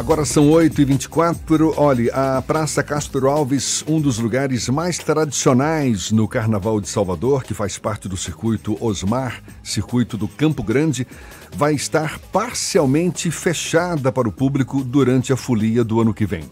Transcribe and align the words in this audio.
Agora 0.00 0.24
são 0.24 0.48
8h24. 0.48 1.74
Olhe, 1.76 2.10
a 2.12 2.40
Praça 2.40 2.82
Castro 2.82 3.28
Alves, 3.28 3.84
um 3.86 4.00
dos 4.00 4.18
lugares 4.18 4.66
mais 4.70 4.96
tradicionais 4.96 6.10
no 6.10 6.26
Carnaval 6.26 6.80
de 6.80 6.88
Salvador, 6.88 7.44
que 7.44 7.52
faz 7.52 7.76
parte 7.76 8.08
do 8.08 8.16
circuito 8.16 8.78
Osmar, 8.82 9.42
circuito 9.62 10.16
do 10.16 10.26
Campo 10.26 10.62
Grande, 10.62 11.06
vai 11.54 11.74
estar 11.74 12.18
parcialmente 12.32 13.30
fechada 13.30 14.10
para 14.10 14.26
o 14.26 14.32
público 14.32 14.82
durante 14.82 15.34
a 15.34 15.36
folia 15.36 15.84
do 15.84 16.00
ano 16.00 16.14
que 16.14 16.24
vem. 16.24 16.44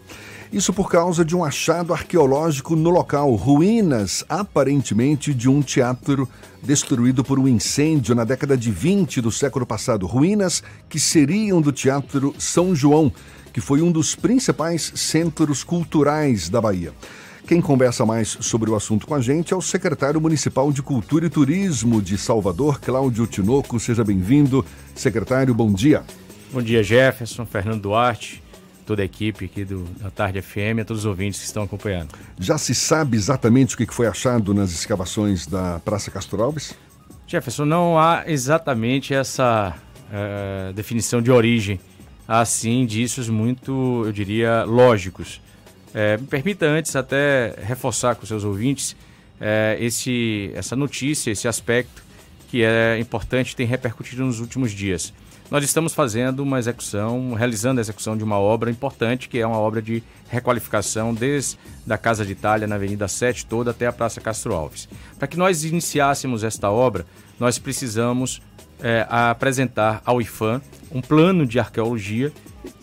Isso 0.51 0.73
por 0.73 0.89
causa 0.89 1.23
de 1.23 1.35
um 1.35 1.43
achado 1.43 1.93
arqueológico 1.93 2.75
no 2.75 2.89
local, 2.89 3.35
ruínas 3.35 4.25
aparentemente 4.27 5.31
de 5.31 5.47
um 5.47 5.61
teatro 5.61 6.27
destruído 6.61 7.23
por 7.23 7.37
um 7.37 7.47
incêndio 7.47 8.15
na 8.15 8.23
década 8.23 8.57
de 8.57 8.71
20 8.71 9.21
do 9.21 9.31
século 9.31 9.63
passado. 9.63 10.07
Ruínas 10.07 10.63
que 10.89 10.99
seriam 10.99 11.61
do 11.61 11.71
Teatro 11.71 12.33
São 12.39 12.75
João, 12.75 13.11
que 13.53 13.61
foi 13.61 13.81
um 13.81 13.91
dos 13.91 14.15
principais 14.15 14.91
centros 14.95 15.63
culturais 15.63 16.49
da 16.49 16.61
Bahia. 16.61 16.93
Quem 17.47 17.61
conversa 17.61 18.05
mais 18.05 18.37
sobre 18.41 18.69
o 18.69 18.75
assunto 18.75 19.07
com 19.07 19.15
a 19.15 19.21
gente 19.21 19.53
é 19.53 19.57
o 19.57 19.61
secretário 19.61 20.21
municipal 20.21 20.71
de 20.71 20.83
Cultura 20.83 21.25
e 21.25 21.29
Turismo 21.29 22.01
de 22.01 22.17
Salvador, 22.17 22.79
Cláudio 22.79 23.25
Tinoco. 23.25 23.79
Seja 23.79 24.03
bem-vindo. 24.03 24.63
Secretário, 24.93 25.53
bom 25.53 25.73
dia. 25.73 26.03
Bom 26.53 26.61
dia, 26.61 26.83
Jefferson, 26.83 27.45
Fernando 27.45 27.81
Duarte 27.81 28.43
toda 28.89 29.03
a 29.03 29.05
equipe 29.05 29.45
aqui 29.45 29.63
do, 29.63 29.83
da 30.01 30.09
Tarde 30.09 30.41
FM, 30.41 30.81
a 30.81 30.83
todos 30.83 31.03
os 31.03 31.05
ouvintes 31.05 31.39
que 31.39 31.45
estão 31.45 31.61
acompanhando. 31.61 32.09
Já 32.39 32.57
se 32.57 32.73
sabe 32.73 33.17
exatamente 33.17 33.75
o 33.75 33.77
que 33.77 33.85
foi 33.93 34.07
achado 34.07 34.51
nas 34.51 34.71
escavações 34.71 35.45
da 35.45 35.79
Praça 35.85 36.09
Castro 36.09 36.41
Alves? 36.41 36.73
Jefferson, 37.27 37.65
não 37.65 37.99
há 37.99 38.23
exatamente 38.25 39.13
essa 39.13 39.75
uh, 40.09 40.73
definição 40.73 41.21
de 41.21 41.29
origem. 41.29 41.79
Há 42.31 42.45
sim 42.45 42.81
indícios 42.81 43.27
muito, 43.27 44.03
eu 44.05 44.11
diria, 44.11 44.63
lógicos. 44.63 45.41
É, 45.95 46.15
me 46.15 46.27
permita 46.27 46.67
antes 46.67 46.95
até 46.95 47.55
reforçar 47.63 48.13
com 48.13 48.23
seus 48.23 48.43
ouvintes 48.43 48.95
é, 49.41 49.75
esse, 49.79 50.51
essa 50.53 50.75
notícia, 50.75 51.31
esse 51.31 51.47
aspecto 51.47 52.03
que 52.51 52.63
é 52.63 52.99
importante 52.99 53.55
tem 53.55 53.65
repercutido 53.65 54.23
nos 54.23 54.39
últimos 54.39 54.71
dias 54.71 55.11
nós 55.49 55.63
estamos 55.63 55.93
fazendo 55.93 56.41
uma 56.41 56.59
execução, 56.59 57.33
realizando 57.33 57.79
a 57.79 57.81
execução 57.81 58.15
de 58.15 58.23
uma 58.23 58.37
obra 58.37 58.69
importante, 58.69 59.27
que 59.27 59.39
é 59.39 59.47
uma 59.47 59.57
obra 59.57 59.81
de 59.81 60.03
requalificação 60.29 61.11
desde 61.13 61.57
a 61.89 61.97
Casa 61.97 62.23
de 62.23 62.33
Itália, 62.33 62.67
na 62.67 62.75
Avenida 62.75 63.07
7 63.07 63.47
toda 63.47 63.71
até 63.71 63.87
a 63.87 63.91
Praça 63.91 64.21
Castro 64.21 64.53
Alves. 64.53 64.87
Para 65.17 65.27
que 65.27 65.37
nós 65.37 65.63
iniciássemos 65.63 66.43
esta 66.43 66.69
obra, 66.69 67.05
nós 67.39 67.57
precisamos 67.57 68.41
é, 68.81 69.05
apresentar 69.09 70.01
ao 70.05 70.21
IFAM 70.21 70.61
um 70.91 71.01
plano 71.01 71.45
de 71.45 71.59
arqueologia, 71.59 72.31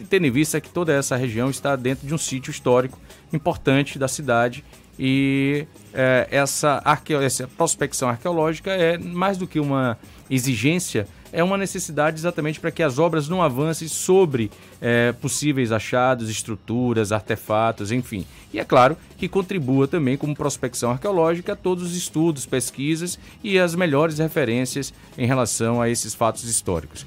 tendo 0.09 0.27
em 0.27 0.31
vista 0.31 0.61
que 0.61 0.69
toda 0.69 0.93
essa 0.93 1.17
região 1.17 1.51
está 1.51 1.75
dentro 1.77 2.07
de 2.07 2.15
um 2.15 2.19
sítio 2.19 2.51
histórico 2.51 2.99
importante 3.33 3.99
da 3.99 4.09
cidade 4.09 4.65
e 4.99 5.67
é, 5.93 6.27
essa, 6.31 6.81
arqueo, 6.85 7.21
essa 7.21 7.47
prospecção 7.47 8.09
arqueológica 8.09 8.71
é 8.71 8.97
mais 8.97 9.37
do 9.37 9.47
que 9.47 9.61
uma 9.61 9.99
exigência 10.31 11.07
é 11.37 11.45
uma 11.45 11.59
necessidade 11.59 12.19
exatamente 12.19 12.59
para 12.59 12.71
que 12.71 12.83
as 12.83 12.99
obras 12.99 13.29
não 13.29 13.43
avancem 13.43 13.87
sobre 13.89 14.51
é, 14.81 15.13
possíveis 15.13 15.71
achados, 15.71 16.31
estruturas, 16.31 17.13
artefatos, 17.13 17.93
enfim. 17.93 18.25
E 18.55 18.59
é 18.59 18.65
claro 18.65 18.97
que 19.19 19.29
contribua 19.29 19.87
também 19.87 20.17
como 20.17 20.35
prospecção 20.35 20.91
arqueológica 20.91 21.53
a 21.53 21.57
todos 21.57 21.85
os 21.85 21.95
estudos, 21.95 22.47
pesquisas 22.47 23.19
e 23.45 23.59
as 23.59 23.75
melhores 23.75 24.17
referências 24.17 24.95
em 25.19 25.27
relação 25.27 25.79
a 25.79 25.91
esses 25.91 26.15
fatos 26.15 26.45
históricos 26.45 27.05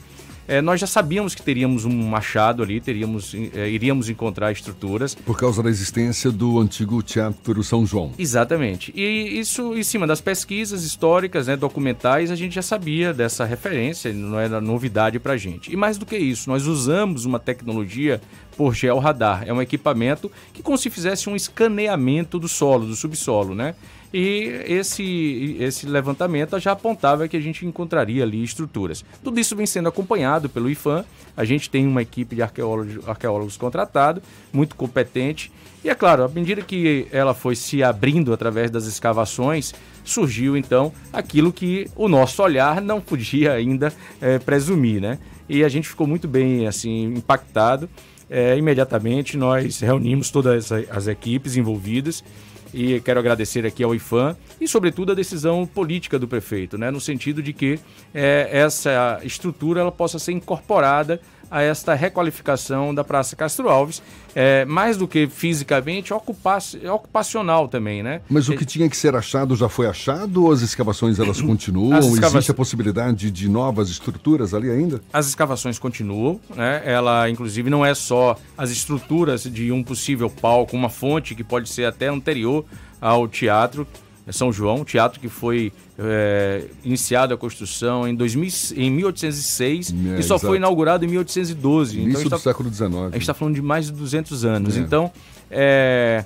é, 0.50 0.62
nós 0.62 0.82
já 0.82 0.88
sabíamos 0.88 1.36
que 1.36 1.44
teríamos 1.44 1.86
um 1.86 2.10
machado 2.10 2.64
ali, 2.64 2.82
teríamos, 2.82 3.36
é, 3.54 3.70
iríamos 3.70 4.10
encontrar 4.10 4.52
estruturas. 4.52 5.14
Por 5.14 5.38
causa 5.38 5.62
da 5.62 5.70
existência 5.70 6.32
do 6.32 6.60
antigo 6.60 7.04
Teatro 7.04 7.64
São 7.64 7.86
João. 7.86 8.14
Exatamente. 8.18 8.92
E 8.96 9.40
isso 9.40 9.78
em 9.78 9.84
cima 9.84 10.08
das 10.08 10.20
pesquisas 10.20 10.84
históricas, 10.84 11.46
né, 11.46 11.56
documentais, 11.56 12.32
a 12.32 12.36
gente 12.36 12.56
já 12.56 12.64
sabia 12.64 13.14
dessa 13.14 13.46
referência, 13.46 14.12
não 14.12 14.40
era 14.40 14.60
novidade 14.60 15.20
para 15.20 15.34
a 15.34 15.38
gente. 15.38 15.72
E 15.72 15.76
mais 15.76 16.00
do 16.00 16.06
que 16.06 16.18
isso, 16.18 16.50
nós 16.50 16.66
usamos 16.66 17.26
uma 17.26 17.40
tecnologia 17.40 18.20
por 18.58 18.74
georradar. 18.74 19.44
É 19.46 19.54
um 19.54 19.62
equipamento 19.62 20.32
que 20.52 20.64
como 20.64 20.78
se 20.80 20.90
fizesse 20.90 21.30
um 21.30 21.36
escaneamento 21.36 22.40
do 22.40 22.48
solo, 22.48 22.88
do 22.88 22.96
subsolo, 22.96 23.54
né? 23.54 23.76
E 24.14 24.64
esse, 24.66 25.56
esse 25.60 25.86
levantamento 25.86 26.58
já 26.60 26.72
apontava 26.72 27.28
que 27.28 27.38
a 27.38 27.40
gente 27.40 27.66
encontraria 27.66 28.24
ali 28.24 28.44
estruturas. 28.44 29.06
Tudo 29.24 29.40
isso 29.40 29.56
vem 29.56 29.68
sendo 29.68 29.88
acompanhado 29.88 30.50
pelo 30.50 30.70
IFAM. 30.70 31.06
A 31.38 31.46
gente 31.46 31.70
tem 31.70 31.86
uma 31.86 32.02
equipe 32.02 32.36
de 32.36 32.42
arqueólogos, 32.42 33.08
arqueólogos 33.08 33.56
contratado, 33.56 34.22
muito 34.52 34.76
competente. 34.76 35.52
E 35.84 35.90
é 35.90 35.96
claro, 35.96 36.24
à 36.24 36.28
medida 36.28 36.62
que 36.62 37.08
ela 37.12 37.34
foi 37.34 37.56
se 37.56 37.84
abrindo 37.84 38.34
através 38.34 38.72
das 38.72 38.86
escavações, 38.86 39.74
surgiu 40.04 40.58
então 40.58 40.92
aquilo 41.14 41.54
que 41.54 41.90
o 41.96 42.10
nosso 42.10 42.42
olhar 42.42 42.82
não 42.82 43.00
podia 43.00 43.54
ainda 43.54 43.94
é, 44.20 44.40
presumir, 44.40 45.00
né? 45.00 45.20
E 45.48 45.64
a 45.64 45.70
gente 45.70 45.88
ficou 45.88 46.08
muito 46.08 46.28
bem 46.28 46.68
assim 46.68 47.06
impactado. 47.16 47.88
É, 48.30 48.58
imediatamente 48.58 49.38
nós 49.38 49.80
reunimos 49.80 50.30
todas 50.30 50.72
as 50.72 51.08
equipes 51.08 51.56
envolvidas 51.58 52.24
e 52.74 53.00
quero 53.02 53.20
agradecer 53.20 53.66
aqui 53.66 53.84
ao 53.84 53.96
IFAM 53.96 54.36
e, 54.60 54.68
sobretudo, 54.68 55.12
a 55.12 55.16
decisão 55.16 55.66
política 55.66 56.20
do 56.20 56.28
prefeito, 56.28 56.78
né, 56.78 56.92
no 56.92 57.02
sentido 57.02 57.42
de 57.42 57.54
que 57.54 57.80
é, 58.14 58.50
essa 58.52 59.20
estrutura 59.24 59.82
ela 59.82 59.92
possa 59.92 60.20
ser 60.20 60.32
incorporada 60.32 61.20
a 61.50 61.62
esta 61.62 61.94
requalificação 61.94 62.94
da 62.94 63.04
Praça 63.04 63.36
Castro 63.36 63.70
Alves, 63.70 64.02
é, 64.36 64.66
mais 64.66 64.98
do 64.98 65.08
que 65.08 65.28
fisicamente, 65.28 66.14
ocupacional 66.14 67.68
também, 67.68 68.04
né? 68.04 68.22
Mas 68.30 68.48
o 68.48 68.56
que 68.56 68.66
tinha 68.66 68.90
que 68.90 68.96
ser 68.96 69.16
achado 69.16 69.56
já 69.56 69.68
foi 69.68 69.88
achado 69.88 70.46
ou 70.46 70.52
as 70.52 70.62
escavações 70.62 71.20
elas 71.20 71.42
continuam? 71.42 72.00
Escava... 72.00 72.38
Existe 72.38 72.52
a 72.52 72.54
possibilidade 72.54 73.32
de 73.32 73.50
novas 73.50 73.90
estruturas 73.90 74.54
ali 74.54 74.70
ainda? 74.70 75.02
As 75.12 75.28
escavações 75.28 75.80
continuam, 75.80 76.40
né? 76.56 76.82
Ela, 76.86 77.30
inclusive, 77.30 77.70
não 77.70 77.86
é 77.86 77.94
só 77.94 78.38
as 78.58 78.70
estruturas 78.70 79.44
de 79.44 79.72
um 79.72 79.84
possível 79.84 80.30
palco, 80.30 80.76
uma 80.76 80.90
fonte 80.90 81.36
que 81.36 81.44
pode 81.44 81.70
ser 81.70 81.86
até 81.86 82.08
anterior 82.08 82.66
ao 83.02 83.28
teatro, 83.28 83.88
são 84.32 84.52
João, 84.52 84.84
teatro 84.84 85.20
que 85.20 85.28
foi 85.28 85.72
é, 85.98 86.66
iniciado 86.84 87.34
a 87.34 87.38
construção 87.38 88.08
em, 88.08 88.16
2000, 88.16 88.52
em 88.76 88.92
1806 88.92 89.92
é, 89.92 90.20
e 90.20 90.24
só 90.24 90.36
exato. 90.36 90.48
foi 90.48 90.58
inaugurado 90.58 91.06
em 91.06 91.08
1812. 91.08 91.98
Início 91.98 92.12
então, 92.12 92.24
do 92.24 92.30
tá, 92.30 92.38
século 92.38 92.74
XIX. 92.74 92.94
A 92.94 93.10
gente 93.12 93.22
está 93.22 93.34
falando 93.34 93.56
de 93.56 93.62
mais 93.62 93.88
de 93.88 93.94
200 93.94 94.46
anos. 94.46 94.78
É. 94.78 94.80
Então, 94.80 95.12
é, 95.52 96.26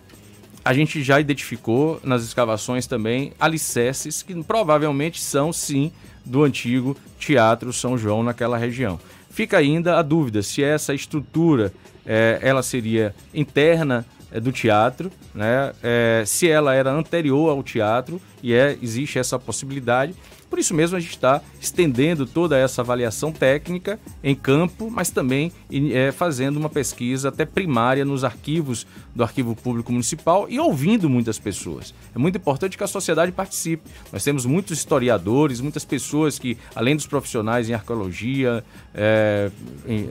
a 0.63 0.73
gente 0.73 1.03
já 1.03 1.19
identificou 1.19 1.99
nas 2.03 2.23
escavações 2.23 2.87
também 2.87 3.33
alicerces 3.39 4.23
que 4.23 4.33
provavelmente 4.43 5.21
são, 5.21 5.51
sim, 5.51 5.91
do 6.25 6.43
antigo 6.43 6.95
Teatro 7.19 7.73
São 7.73 7.97
João 7.97 8.23
naquela 8.23 8.57
região. 8.57 8.99
Fica 9.29 9.57
ainda 9.57 9.97
a 9.97 10.01
dúvida 10.01 10.41
se 10.43 10.63
essa 10.63 10.93
estrutura 10.93 11.73
é, 12.05 12.39
ela 12.41 12.61
seria 12.61 13.15
interna 13.33 14.05
é, 14.05 14.22
do 14.39 14.51
teatro, 14.51 15.11
né? 15.33 15.73
É, 15.81 16.23
se 16.25 16.49
ela 16.49 16.73
era 16.73 16.91
anterior 16.91 17.49
ao 17.49 17.61
teatro, 17.63 18.21
e 18.41 18.53
é, 18.53 18.77
existe 18.81 19.19
essa 19.19 19.37
possibilidade, 19.37 20.13
por 20.53 20.59
isso 20.59 20.75
mesmo 20.75 20.95
a 20.95 20.99
gente 20.99 21.13
está 21.13 21.41
estendendo 21.59 22.27
toda 22.27 22.55
essa 22.55 22.83
avaliação 22.83 23.31
técnica 23.31 23.99
em 24.23 24.35
campo, 24.35 24.87
mas 24.91 25.09
também 25.09 25.51
é, 25.91 26.11
fazendo 26.11 26.57
uma 26.57 26.69
pesquisa 26.69 27.29
até 27.29 27.43
primária 27.43 28.05
nos 28.05 28.23
arquivos 28.23 28.85
do 29.15 29.23
Arquivo 29.23 29.55
Público 29.55 29.91
Municipal 29.91 30.45
e 30.47 30.59
ouvindo 30.59 31.09
muitas 31.09 31.39
pessoas. 31.39 31.91
É 32.13 32.19
muito 32.19 32.37
importante 32.37 32.77
que 32.77 32.83
a 32.83 32.87
sociedade 32.87 33.31
participe. 33.31 33.81
Nós 34.11 34.23
temos 34.23 34.45
muitos 34.45 34.77
historiadores, 34.77 35.59
muitas 35.59 35.83
pessoas 35.83 36.37
que, 36.37 36.55
além 36.75 36.95
dos 36.95 37.07
profissionais 37.07 37.67
em 37.67 37.73
arqueologia, 37.73 38.63
é, 38.93 39.49
em 39.87 40.07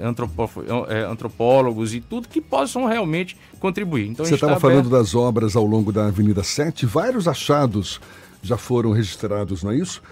é, 0.89 1.05
antropólogos 1.05 1.95
e 1.95 2.01
tudo, 2.01 2.27
que 2.27 2.41
possam 2.41 2.85
realmente 2.87 3.37
contribuir. 3.61 4.09
Então, 4.09 4.27
Você 4.27 4.35
estava 4.35 4.55
tá 4.55 4.61
falando 4.61 4.91
das 4.91 5.15
obras 5.15 5.55
ao 5.55 5.65
longo 5.65 5.93
da 5.93 6.07
Avenida 6.07 6.43
7, 6.43 6.85
vários 6.85 7.29
achados 7.29 8.01
já 8.43 8.57
foram 8.57 8.91
registrados, 8.91 9.63
não 9.63 9.71
é 9.71 9.77
isso? 9.77 10.03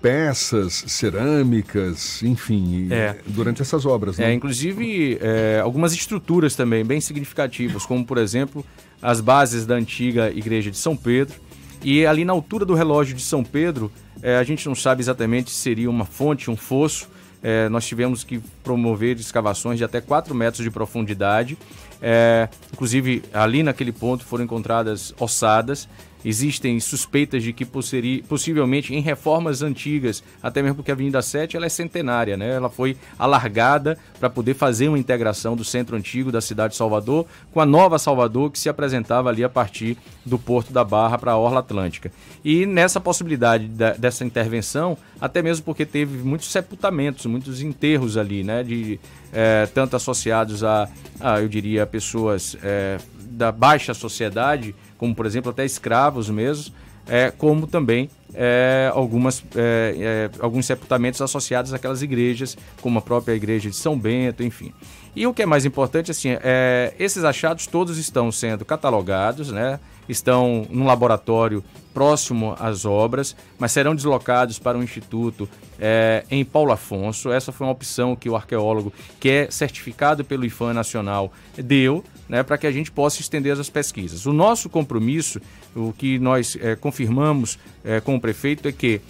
Peças, 0.00 0.84
cerâmicas, 0.86 2.22
enfim, 2.22 2.88
é. 2.90 3.16
durante 3.26 3.62
essas 3.62 3.84
obras. 3.86 4.18
Né? 4.18 4.30
É, 4.30 4.34
inclusive 4.34 5.18
é, 5.20 5.60
algumas 5.62 5.92
estruturas 5.92 6.54
também 6.54 6.84
bem 6.84 7.00
significativas, 7.00 7.84
como 7.84 8.04
por 8.04 8.18
exemplo 8.18 8.64
as 9.00 9.20
bases 9.20 9.66
da 9.66 9.74
antiga 9.74 10.30
igreja 10.30 10.70
de 10.70 10.76
São 10.76 10.96
Pedro. 10.96 11.40
E 11.82 12.06
ali 12.06 12.24
na 12.24 12.32
altura 12.32 12.64
do 12.64 12.74
relógio 12.74 13.14
de 13.14 13.22
São 13.22 13.44
Pedro, 13.44 13.92
é, 14.22 14.36
a 14.36 14.42
gente 14.42 14.66
não 14.66 14.74
sabe 14.74 15.02
exatamente 15.02 15.50
se 15.50 15.56
seria 15.56 15.90
uma 15.90 16.04
fonte, 16.04 16.50
um 16.50 16.56
fosso. 16.56 17.08
É, 17.42 17.68
nós 17.68 17.86
tivemos 17.86 18.24
que 18.24 18.40
promover 18.64 19.16
escavações 19.18 19.78
de 19.78 19.84
até 19.84 20.00
4 20.00 20.34
metros 20.34 20.64
de 20.64 20.70
profundidade. 20.70 21.56
É, 22.00 22.48
inclusive, 22.72 23.22
ali 23.32 23.62
naquele 23.62 23.92
ponto 23.92 24.24
foram 24.24 24.44
encontradas 24.44 25.14
ossadas 25.18 25.88
existem 26.26 26.80
suspeitas 26.80 27.40
de 27.40 27.52
que 27.52 27.64
possivelmente 27.64 28.92
em 28.92 29.00
reformas 29.00 29.62
antigas, 29.62 30.24
até 30.42 30.60
mesmo 30.60 30.74
porque 30.74 30.90
a 30.90 30.94
Avenida 30.94 31.22
7 31.22 31.56
ela 31.56 31.66
é 31.66 31.68
centenária, 31.68 32.36
né? 32.36 32.50
ela 32.50 32.68
foi 32.68 32.96
alargada 33.16 33.96
para 34.18 34.28
poder 34.28 34.54
fazer 34.54 34.88
uma 34.88 34.98
integração 34.98 35.54
do 35.54 35.64
centro 35.64 35.94
antigo 35.94 36.32
da 36.32 36.40
cidade 36.40 36.72
de 36.72 36.78
Salvador 36.78 37.26
com 37.52 37.60
a 37.60 37.64
nova 37.64 37.96
Salvador 37.96 38.50
que 38.50 38.58
se 38.58 38.68
apresentava 38.68 39.28
ali 39.28 39.44
a 39.44 39.48
partir 39.48 39.96
do 40.24 40.36
Porto 40.36 40.72
da 40.72 40.82
Barra 40.82 41.16
para 41.16 41.30
a 41.30 41.38
Orla 41.38 41.60
Atlântica. 41.60 42.10
E 42.44 42.66
nessa 42.66 43.00
possibilidade 43.00 43.68
da, 43.68 43.92
dessa 43.92 44.24
intervenção, 44.24 44.98
até 45.20 45.40
mesmo 45.40 45.64
porque 45.64 45.86
teve 45.86 46.24
muitos 46.24 46.50
sepultamentos, 46.50 47.24
muitos 47.26 47.62
enterros 47.62 48.16
ali, 48.16 48.42
né? 48.42 48.64
de, 48.64 48.98
é, 49.32 49.66
tanto 49.66 49.94
associados 49.94 50.64
a, 50.64 50.88
a, 51.20 51.40
eu 51.40 51.46
diria, 51.46 51.86
pessoas 51.86 52.56
é, 52.64 52.98
da 53.36 53.52
baixa 53.52 53.92
sociedade, 53.92 54.74
como 54.96 55.14
por 55.14 55.26
exemplo 55.26 55.50
até 55.50 55.64
escravos 55.64 56.30
mesmo, 56.30 56.74
é, 57.06 57.30
como 57.30 57.66
também 57.66 58.10
é, 58.34 58.90
algumas, 58.92 59.44
é, 59.54 59.94
é, 59.98 60.30
alguns 60.40 60.66
sepultamentos 60.66 61.20
associados 61.20 61.72
àquelas 61.72 62.02
igrejas, 62.02 62.56
como 62.80 62.98
a 62.98 63.02
própria 63.02 63.34
igreja 63.34 63.70
de 63.70 63.76
São 63.76 63.96
Bento, 63.96 64.42
enfim. 64.42 64.72
E 65.14 65.26
o 65.26 65.32
que 65.32 65.42
é 65.42 65.46
mais 65.46 65.64
importante, 65.64 66.10
assim, 66.10 66.30
é, 66.42 66.94
esses 66.98 67.22
achados 67.24 67.66
todos 67.66 67.98
estão 67.98 68.32
sendo 68.32 68.64
catalogados, 68.64 69.52
né? 69.52 69.78
estão 70.08 70.66
num 70.70 70.86
laboratório 70.86 71.62
próximo 71.96 72.54
às 72.60 72.84
obras, 72.84 73.34
mas 73.58 73.72
serão 73.72 73.94
deslocados 73.94 74.58
para 74.58 74.76
um 74.76 74.82
instituto 74.82 75.48
é, 75.80 76.26
em 76.30 76.44
Paulo 76.44 76.70
Afonso. 76.70 77.32
Essa 77.32 77.52
foi 77.52 77.66
uma 77.66 77.72
opção 77.72 78.14
que 78.14 78.28
o 78.28 78.36
arqueólogo, 78.36 78.92
que 79.18 79.30
é 79.30 79.50
certificado 79.50 80.22
pelo 80.22 80.44
IFAM 80.44 80.74
Nacional, 80.74 81.32
deu 81.56 82.04
né, 82.28 82.42
para 82.42 82.58
que 82.58 82.66
a 82.66 82.70
gente 82.70 82.92
possa 82.92 83.22
estender 83.22 83.58
as 83.58 83.70
pesquisas. 83.70 84.26
O 84.26 84.32
nosso 84.34 84.68
compromisso, 84.68 85.40
o 85.74 85.90
que 85.94 86.18
nós 86.18 86.54
é, 86.60 86.76
confirmamos 86.76 87.58
é, 87.82 87.98
com 87.98 88.14
o 88.14 88.20
prefeito, 88.20 88.68
é 88.68 88.72
que 88.72 89.00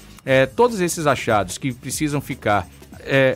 todos 0.55 0.81
esses 0.81 1.07
achados 1.07 1.57
que 1.57 1.73
precisam 1.73 2.21
ficar 2.21 2.69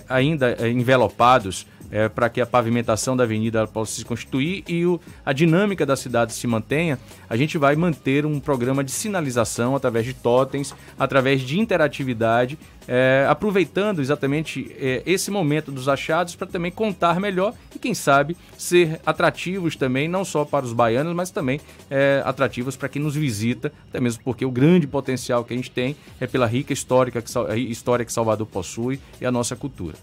ainda 0.08 0.56
envelopados 0.69 1.64
é, 1.91 2.09
para 2.09 2.29
que 2.29 2.41
a 2.41 2.47
pavimentação 2.47 3.17
da 3.17 3.25
avenida 3.25 3.67
possa 3.67 3.93
se 3.93 4.05
constituir 4.05 4.65
e 4.69 4.87
o, 4.87 5.01
a 5.25 5.33
dinâmica 5.33 5.85
da 5.85 5.97
cidade 5.97 6.33
se 6.33 6.47
mantenha, 6.47 6.99
a 7.29 7.37
gente 7.37 7.59
vai 7.59 7.75
manter 7.77 8.25
um 8.25 8.39
programa 8.39 8.85
de 8.85 8.91
sinalização 8.91 9.75
através 9.75 10.05
de 10.05 10.15
totens, 10.15 10.75
através 10.99 11.41
de 11.41 11.59
interatividade, 11.59 12.59
é, 12.87 13.27
aproveitando 13.29 14.01
exatamente 14.01 14.75
é, 14.79 15.03
esse 15.07 15.31
momento 15.31 15.71
dos 15.71 15.89
achados 15.89 16.35
para 16.35 16.47
também 16.47 16.71
contar 16.71 17.21
melhor 17.21 17.55
e, 17.75 17.79
quem 17.79 17.95
sabe, 17.95 18.37
ser 18.57 19.01
atrativos 19.05 19.77
também, 19.77 20.09
não 20.09 20.25
só 20.25 20.45
para 20.45 20.65
os 20.65 20.73
baianos, 20.73 21.15
mas 21.15 21.31
também 21.31 21.61
é, 21.91 22.23
atrativos 22.25 22.77
para 22.77 22.89
quem 22.89 23.03
nos 23.03 23.15
visita, 23.15 23.73
até 23.89 24.01
mesmo 24.01 24.23
porque 24.25 24.45
o 24.45 24.51
grande 24.51 24.87
potencial 24.87 25.45
que 25.45 25.53
a 25.53 25.57
gente 25.57 25.71
tem 25.71 25.97
é 26.21 26.27
pela 26.27 26.47
rica 26.47 26.73
histórica 26.73 27.23
que, 27.23 27.31
história 27.61 28.05
que 28.05 28.13
Salvador 28.13 28.47
possui 28.47 29.01
e 29.21 29.27
a 29.27 29.31
nossa 29.31 29.55
cultura 29.55 29.95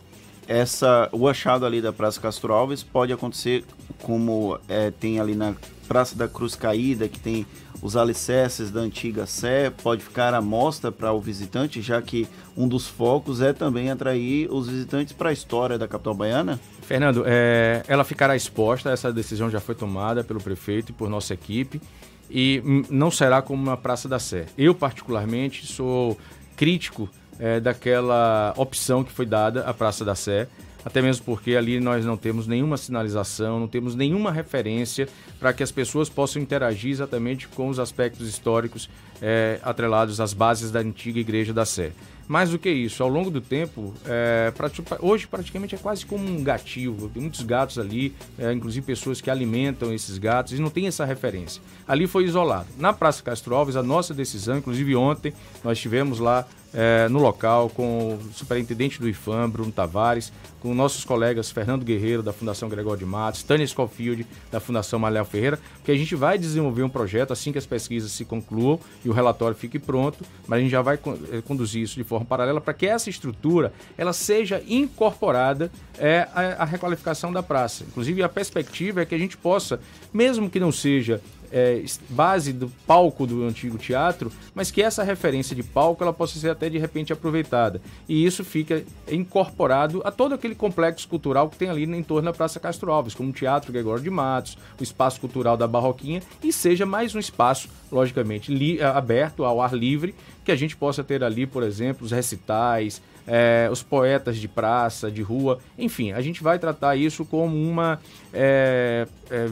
essa 0.47 1.09
o 1.11 1.27
achado 1.27 1.65
ali 1.65 1.81
da 1.81 1.91
Praça 1.91 2.19
Castro 2.19 2.53
Alves 2.53 2.83
pode 2.83 3.11
acontecer 3.11 3.65
como 4.01 4.59
é, 4.67 4.91
tem 4.91 5.19
ali 5.19 5.35
na 5.35 5.53
Praça 5.87 6.15
da 6.15 6.27
Cruz 6.27 6.55
Caída, 6.55 7.07
que 7.07 7.19
tem 7.19 7.45
os 7.81 7.95
alicerces 7.95 8.71
da 8.71 8.79
antiga 8.79 9.25
Sé, 9.25 9.69
pode 9.69 10.03
ficar 10.03 10.33
à 10.33 10.41
mostra 10.41 10.91
para 10.91 11.11
o 11.11 11.21
visitante, 11.21 11.81
já 11.81 12.01
que 12.01 12.27
um 12.55 12.67
dos 12.67 12.87
focos 12.87 13.41
é 13.41 13.53
também 13.53 13.91
atrair 13.91 14.51
os 14.51 14.67
visitantes 14.67 15.13
para 15.13 15.29
a 15.29 15.33
história 15.33 15.77
da 15.77 15.87
capital 15.87 16.13
baiana? 16.13 16.59
Fernando, 16.81 17.23
é, 17.25 17.83
ela 17.87 18.03
ficará 18.03 18.35
exposta, 18.35 18.89
essa 18.89 19.13
decisão 19.13 19.49
já 19.49 19.59
foi 19.59 19.75
tomada 19.75 20.23
pelo 20.23 20.41
prefeito 20.41 20.89
e 20.89 20.93
por 20.93 21.09
nossa 21.09 21.33
equipe, 21.33 21.81
e 22.29 22.61
não 22.89 23.11
será 23.11 23.41
como 23.41 23.61
uma 23.61 23.77
Praça 23.77 24.09
da 24.09 24.19
Sé. 24.19 24.47
Eu, 24.57 24.73
particularmente, 24.73 25.65
sou 25.65 26.17
crítico 26.55 27.09
é, 27.39 27.59
daquela 27.59 28.53
opção 28.57 29.03
que 29.03 29.11
foi 29.11 29.25
dada 29.25 29.61
à 29.61 29.73
Praça 29.73 30.03
da 30.03 30.15
Sé, 30.15 30.47
até 30.87 31.01
mesmo 31.01 31.25
porque 31.25 31.55
ali 31.55 31.81
nós 31.81 32.05
não 32.05 32.15
temos 32.15 32.47
nenhuma 32.47 32.77
sinalização, 32.77 33.59
não 33.59 33.67
temos 33.67 33.93
nenhuma 33.93 34.31
referência 34.31 35.09
para 35.37 35.51
que 35.51 35.61
as 35.61 35.71
pessoas 35.71 36.07
possam 36.07 36.41
interagir 36.41 36.91
exatamente 36.91 37.47
com 37.47 37.67
os 37.67 37.77
aspectos 37.77 38.27
históricos 38.27 38.89
é, 39.21 39.59
atrelados 39.63 40.21
às 40.21 40.33
bases 40.33 40.71
da 40.71 40.79
antiga 40.79 41.19
Igreja 41.19 41.53
da 41.53 41.65
Sé. 41.65 41.91
Mais 42.27 42.49
do 42.49 42.59
que 42.59 42.69
isso, 42.69 43.01
ao 43.01 43.07
longo 43.07 43.29
do 43.29 43.39
tempo, 43.39 43.93
é, 44.05 44.51
hoje 44.99 45.25
praticamente 45.27 45.75
é 45.75 45.77
quase 45.77 46.05
como 46.05 46.27
um 46.27 46.43
gatilho. 46.43 47.09
Tem 47.13 47.21
muitos 47.21 47.41
gatos 47.41 47.79
ali, 47.79 48.13
é, 48.37 48.51
inclusive 48.51 48.85
pessoas 48.85 49.21
que 49.21 49.29
alimentam 49.29 49.93
esses 49.93 50.17
gatos 50.17 50.51
e 50.51 50.61
não 50.61 50.69
tem 50.69 50.87
essa 50.87 51.05
referência. 51.05 51.61
Ali 51.87 52.05
foi 52.05 52.25
isolado. 52.25 52.67
Na 52.77 52.91
Praça 52.91 53.23
Castro 53.23 53.55
Alves, 53.55 53.77
a 53.77 53.83
nossa 53.83 54.13
decisão, 54.13 54.57
inclusive 54.57 54.93
ontem, 54.95 55.33
nós 55.63 55.77
estivemos 55.77 56.19
lá 56.19 56.45
é, 56.73 57.07
no 57.09 57.19
local 57.19 57.69
com 57.69 58.15
o 58.15 58.33
superintendente 58.33 58.99
do 58.99 59.07
IFAM, 59.07 59.49
Bruno 59.49 59.71
Tavares, 59.71 60.31
com 60.59 60.73
nossos 60.73 61.05
colegas 61.05 61.51
Fernando 61.51 61.83
Guerreiro, 61.83 62.23
da 62.23 62.33
Fundação 62.33 62.67
Gregório 62.67 62.99
de 62.99 63.05
Matos, 63.05 63.43
Tânia 63.43 63.65
Schofield, 63.65 64.25
da 64.51 64.59
Fundação 64.59 64.99
Maléo 64.99 65.25
Ferreira, 65.25 65.59
que 65.83 65.91
a 65.91 65.95
gente 65.95 66.15
vai 66.15 66.37
desenvolver 66.37 66.83
um 66.83 66.89
projeto 66.89 67.31
assim 67.31 67.51
que 67.51 67.57
as 67.57 67.65
pesquisas 67.65 68.11
se 68.11 68.25
concluam 68.25 68.79
e 69.05 69.09
o 69.09 69.13
relatório 69.13 69.55
fique 69.55 69.79
pronto, 69.79 70.23
mas 70.47 70.59
a 70.59 70.61
gente 70.61 70.71
já 70.71 70.81
vai 70.81 70.95
eh, 70.95 71.41
conduzir 71.45 71.83
isso 71.83 71.95
de 71.95 72.03
forma 72.03 72.25
paralela 72.25 72.59
para 72.59 72.73
que 72.73 72.85
essa 72.85 73.09
estrutura 73.09 73.71
ela 73.97 74.13
seja 74.13 74.61
incorporada 74.67 75.71
é, 75.97 76.27
à, 76.33 76.63
à 76.63 76.65
requalificação 76.65 77.31
da 77.31 77.43
praça. 77.43 77.83
Inclusive, 77.87 78.23
a 78.23 78.29
perspectiva 78.29 79.01
é 79.01 79.05
que 79.05 79.15
a 79.15 79.17
gente 79.17 79.37
possa, 79.37 79.79
mesmo 80.13 80.49
que 80.49 80.59
não 80.59 80.71
seja 80.71 81.21
é, 81.51 81.83
base 82.09 82.53
do 82.53 82.69
palco 82.85 83.25
do 83.25 83.43
antigo 83.43 83.77
teatro, 83.77 84.31
mas 84.53 84.71
que 84.71 84.81
essa 84.81 85.03
referência 85.03 85.55
de 85.55 85.63
palco 85.63 86.03
ela 86.03 86.13
possa 86.13 86.39
ser 86.39 86.49
até 86.49 86.69
de 86.69 86.77
repente 86.77 87.13
aproveitada. 87.13 87.81
E 88.07 88.25
isso 88.25 88.43
fica 88.43 88.83
incorporado 89.09 90.01
a 90.03 90.11
todo 90.11 90.33
aquele 90.33 90.55
complexo 90.55 91.07
cultural 91.07 91.49
que 91.49 91.57
tem 91.57 91.69
ali 91.69 91.83
em 91.83 92.03
torno 92.03 92.31
da 92.31 92.33
Praça 92.33 92.59
Castro 92.59 92.91
Alves, 92.91 93.13
como 93.13 93.29
o 93.29 93.33
Teatro 93.33 93.71
Gregório 93.71 94.03
de 94.03 94.09
Matos, 94.09 94.57
o 94.79 94.83
Espaço 94.83 95.19
Cultural 95.19 95.57
da 95.57 95.67
Barroquinha, 95.67 96.21
e 96.43 96.51
seja 96.51 96.85
mais 96.85 97.15
um 97.15 97.19
espaço, 97.19 97.69
logicamente, 97.91 98.51
aberto 98.81 99.43
ao 99.43 99.61
ar 99.61 99.73
livre, 99.73 100.15
que 100.43 100.51
a 100.51 100.55
gente 100.55 100.75
possa 100.75 101.03
ter 101.03 101.23
ali, 101.23 101.45
por 101.45 101.63
exemplo, 101.63 102.05
os 102.05 102.11
recitais, 102.11 103.01
é, 103.27 103.67
os 103.69 103.83
poetas 103.83 104.37
de 104.37 104.47
praça, 104.47 105.11
de 105.11 105.21
rua, 105.21 105.59
enfim, 105.77 106.13
a 106.13 106.21
gente 106.21 106.41
vai 106.41 106.57
tratar 106.57 106.95
isso 106.95 107.25
como 107.25 107.55
uma 107.55 107.99
é, 108.33 109.05
é, 109.29 109.49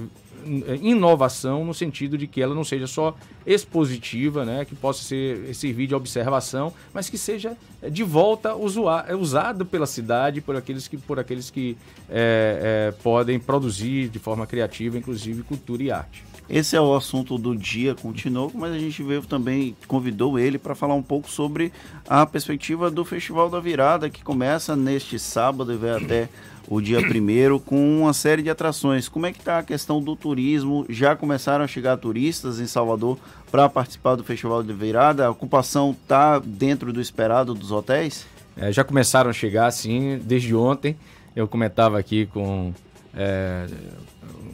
inovação 0.81 1.65
no 1.65 1.74
sentido 1.74 2.18
de 2.18 2.27
que 2.27 2.42
ela 2.42 2.53
não 2.53 2.63
seja 2.63 2.88
só 2.88 3.15
expositiva, 3.45 4.45
né, 4.45 4.65
que 4.65 4.75
possa 4.75 5.03
ser 5.03 5.53
servir 5.53 5.88
de 5.88 5.95
observação, 5.95 6.74
mas 6.94 7.09
que 7.09 7.18
seja 7.18 7.57
é, 7.81 7.89
de 7.89 8.03
volta 8.03 8.56
é 9.07 9.15
usado 9.15 9.65
pela 9.65 9.86
cidade 9.86 10.42
por 10.42 10.56
aqueles 10.56 10.88
que 10.88 10.97
por 10.97 11.19
aqueles 11.19 11.50
que 11.50 11.77
é, 12.09 12.89
é, 12.89 13.01
podem 13.03 13.39
produzir 13.39 14.09
de 14.09 14.19
forma 14.19 14.47
criativa, 14.47 14.97
inclusive 14.97 15.44
cultura 15.44 15.83
e 15.83 15.92
arte. 15.92 16.23
Esse 16.49 16.75
é 16.75 16.81
o 16.81 16.95
assunto 16.95 17.37
do 17.37 17.56
dia 17.56 17.95
continuou, 17.95 18.52
mas 18.54 18.71
a 18.71 18.78
gente 18.78 19.02
veio 19.02 19.21
também, 19.23 19.75
convidou 19.87 20.37
ele 20.37 20.59
para 20.59 20.75
falar 20.75 20.94
um 20.94 21.02
pouco 21.02 21.30
sobre 21.30 21.73
a 22.07 22.25
perspectiva 22.25 22.92
do 22.92 23.04
Festival 23.04 23.49
da 23.49 23.59
Virada, 23.59 24.09
que 24.09 24.23
começa 24.23 24.75
neste 24.75 25.18
sábado 25.18 25.73
e 25.73 25.78
vai 25.78 25.92
até 25.92 26.30
o 26.68 26.81
dia 26.81 26.99
primeiro 27.07 27.59
com 27.59 28.02
uma 28.02 28.14
série 28.14 28.44
de 28.44 28.49
atrações. 28.49 29.07
Como 29.07 29.25
é 29.25 29.31
que 29.31 29.40
está 29.40 29.59
a 29.59 29.64
questão 29.64 30.02
do 30.02 30.16
turismo? 30.16 30.85
Já 30.87 31.16
começaram 31.16 31.64
a 31.64 31.68
chegar 31.68 31.97
turistas 31.97 32.59
em 32.59 32.68
Salvador 32.68 33.18
para 33.52 33.68
participar 33.68 34.16
do 34.16 34.23
Festival 34.23 34.61
de 34.61 34.73
Virada? 34.73 35.25
A 35.25 35.31
ocupação 35.31 35.95
está 35.99 36.40
dentro 36.40 36.94
do 36.94 37.02
esperado 37.02 37.54
dos 37.54 37.71
hotéis? 37.71 38.25
É, 38.57 38.71
já 38.71 38.83
começaram 38.83 39.30
a 39.30 39.33
chegar, 39.33 39.69
sim, 39.71 40.19
desde 40.23 40.56
ontem. 40.56 40.95
Eu 41.35 41.47
comentava 41.47 41.99
aqui 41.99 42.25
com 42.28 42.73
é, 43.16 43.68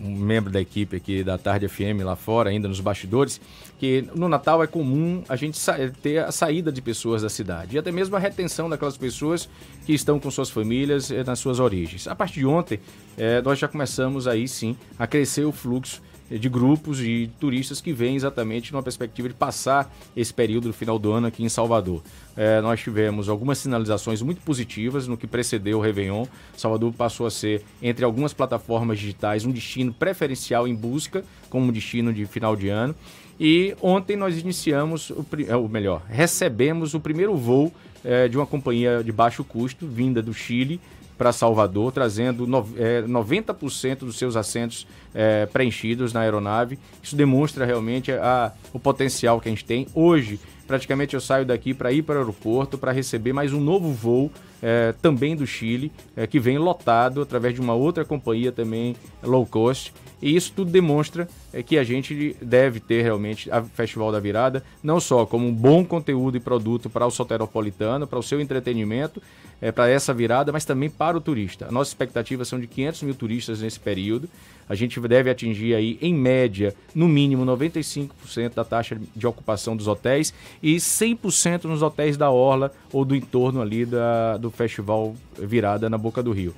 um 0.04 0.16
membro 0.16 0.52
da 0.52 0.60
equipe 0.60 0.96
aqui 0.96 1.24
da 1.24 1.38
Tarde 1.38 1.68
FM 1.68 2.04
lá 2.04 2.16
fora, 2.16 2.50
ainda 2.50 2.68
nos 2.68 2.80
bastidores, 2.80 3.40
que 3.80 4.06
no 4.16 4.28
Natal 4.28 4.64
é 4.64 4.68
comum 4.68 5.24
a 5.28 5.36
gente 5.36 5.60
ter 6.02 6.20
a 6.20 6.32
saída 6.32 6.72
de 6.72 6.82
pessoas 6.82 7.22
da 7.22 7.30
cidade 7.30 7.76
e 7.76 7.80
até 7.80 7.92
mesmo 7.92 8.16
a 8.16 8.20
retenção 8.20 8.70
daquelas 8.70 8.98
pessoas 8.98 9.50
que 9.86 9.94
estão 9.94 10.20
com 10.20 10.30
suas 10.30 10.50
famílias 10.50 11.12
eh, 11.12 11.24
nas 11.24 11.40
suas 11.40 11.60
origens. 11.60 12.08
A 12.08 12.16
partir 12.16 12.42
de 12.42 12.46
ontem, 12.46 12.80
é, 13.18 13.42
nós 13.42 13.58
já 13.60 13.68
começamos 13.68 14.28
aí 14.28 14.48
sim 14.48 14.76
a 14.98 15.08
crescer 15.08 15.46
o 15.46 15.52
fluxo 15.52 16.02
de 16.38 16.50
grupos 16.50 16.98
de 16.98 17.30
turistas 17.40 17.82
que 17.82 17.92
vêm 17.92 18.16
exatamente 18.16 18.72
numa 18.72 18.84
perspectiva 18.84 19.28
de 19.28 19.36
passar 19.36 19.94
esse 20.16 20.34
período 20.34 20.70
do 20.70 20.74
final 20.74 20.98
do 20.98 21.12
ano 21.12 21.28
aqui 21.28 21.44
em 21.44 21.50
Salvador. 21.50 22.02
É, 22.36 22.62
nós 22.62 22.80
tivemos 22.80 23.28
algumas 23.28 23.58
sinalizações 23.58 24.22
muito 24.22 24.42
positivas 24.42 25.08
no 25.08 25.18
que 25.18 25.28
precedeu 25.28 25.80
o 25.80 25.82
Réveillon. 25.82 26.26
Salvador 26.56 26.94
passou 26.94 27.26
a 27.26 27.32
ser, 27.32 27.64
entre 27.82 28.06
algumas 28.06 28.34
plataformas 28.34 29.00
digitais, 29.00 29.46
um 29.46 29.52
destino 29.52 29.94
preferencial 29.94 30.68
em 30.68 30.76
busca, 30.76 31.24
como 31.50 31.72
destino 31.72 32.14
de 32.14 32.26
final 32.26 32.56
de 32.56 32.70
ano. 32.70 32.96
E 33.40 33.76
ontem 33.82 34.16
nós 34.16 34.38
iniciamos, 34.38 35.10
o, 35.10 35.26
é, 35.48 35.56
ou 35.56 35.68
melhor, 35.68 36.04
recebemos 36.08 36.94
o 36.94 37.00
primeiro 37.00 37.36
voo 37.36 37.74
é, 38.04 38.28
de 38.28 38.38
uma 38.38 38.46
companhia 38.46 39.04
de 39.04 39.12
baixo 39.12 39.44
custo, 39.44 39.88
vinda 39.88 40.22
do 40.22 40.34
Chile, 40.34 40.80
para 41.22 41.32
Salvador, 41.32 41.92
trazendo 41.92 42.48
no, 42.48 42.68
é, 42.76 43.04
90% 43.04 44.00
dos 44.00 44.18
seus 44.18 44.36
assentos 44.36 44.88
é, 45.14 45.46
preenchidos 45.46 46.14
na 46.14 46.22
aeronave. 46.22 46.80
Isso 47.04 47.16
demonstra 47.16 47.64
realmente 47.64 48.12
a, 48.12 48.52
o 48.74 48.80
potencial 48.80 49.40
que 49.40 49.48
a 49.48 49.52
gente 49.52 49.64
tem. 49.64 49.86
Hoje, 49.94 50.40
praticamente 50.68 51.14
eu 51.14 51.22
saio 51.22 51.46
daqui 51.46 51.74
para 51.74 51.92
ir 51.92 52.02
para 52.02 52.16
o 52.16 52.20
aeroporto 52.20 52.78
para 52.78 52.92
receber 52.92 53.34
mais 53.34 53.54
um 53.54 53.60
novo 53.60 53.92
voo 53.92 54.32
é, 54.62 54.94
também 55.02 55.36
do 55.36 55.46
Chile, 55.46 55.92
é, 56.16 56.28
que 56.28 56.40
vem 56.40 56.58
lotado 56.58 57.22
através 57.22 57.56
de 57.56 57.62
uma 57.62 57.74
outra 57.74 58.06
companhia 58.06 58.52
também 58.52 58.96
low 59.24 59.46
cost. 59.46 59.94
E 60.22 60.36
isso 60.36 60.54
tudo 60.56 60.70
demonstra 60.70 61.28
é, 61.52 61.64
que 61.64 61.80
a 61.80 61.84
gente 61.84 62.38
deve 62.42 62.80
ter 62.80 63.02
realmente 63.02 63.50
a 63.52 63.64
Festival 63.64 64.12
da 64.12 64.20
Virada, 64.20 64.64
não 64.84 65.00
só 65.00 65.26
como 65.26 65.48
um 65.48 65.54
bom 65.54 65.84
conteúdo 65.84 66.38
e 66.38 66.40
produto 66.40 66.90
para 66.90 67.08
o 67.08 67.12
soteropolitano, 67.12 68.06
para 68.06 68.20
o 68.20 68.24
seu 68.24 68.40
entretenimento, 68.40 69.22
é, 69.60 69.72
para 69.72 69.90
essa 69.90 70.14
virada, 70.14 70.52
mas 70.52 70.66
também 70.66 70.90
para 70.90 71.18
o 71.18 71.22
turista. 71.22 71.68
A 71.68 71.72
nossa 71.72 71.90
expectativa 71.90 72.46
são 72.46 72.60
de 72.60 72.68
500 72.68 73.04
mil 73.04 73.16
turistas 73.16 73.62
nesse 73.62 73.80
período. 73.80 74.30
A 74.68 74.76
gente 74.76 75.00
deve 75.02 75.30
atingir 75.30 75.76
aí, 75.76 75.98
em 76.02 76.14
média, 76.14 76.74
no 76.96 77.08
mínimo 77.08 77.46
95% 77.46 78.54
da 78.54 78.64
taxa 78.64 78.98
de 79.16 79.28
ocupação 79.28 79.76
dos 79.76 79.88
hotéis 79.88 80.34
e 80.62 80.76
100% 80.76 81.66
nos 81.66 81.82
hotéis 81.82 82.18
da 82.18 82.30
Orla 82.30 82.72
ou 82.92 83.04
do 83.04 83.16
entorno 83.16 83.62
ali 83.62 83.86
da, 83.86 84.38
do 84.38 84.52
Festival 84.52 85.16
Virada 85.38 85.90
na 85.90 85.98
Boca 85.98 86.22
do 86.22 86.32
Rio. 86.32 86.54